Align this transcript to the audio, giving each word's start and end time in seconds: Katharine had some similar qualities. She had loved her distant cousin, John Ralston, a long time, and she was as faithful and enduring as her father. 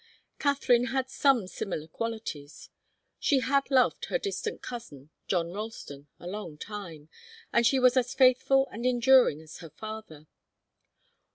Katharine 0.39 0.85
had 0.85 1.11
some 1.11 1.45
similar 1.45 1.87
qualities. 1.87 2.71
She 3.19 3.41
had 3.41 3.69
loved 3.69 4.05
her 4.05 4.17
distant 4.17 4.63
cousin, 4.63 5.11
John 5.27 5.53
Ralston, 5.53 6.07
a 6.19 6.25
long 6.25 6.57
time, 6.57 7.07
and 7.53 7.67
she 7.67 7.77
was 7.77 7.95
as 7.95 8.15
faithful 8.15 8.67
and 8.71 8.83
enduring 8.83 9.41
as 9.43 9.59
her 9.59 9.69
father. 9.69 10.25